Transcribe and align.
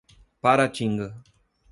Paratinga 0.41 1.07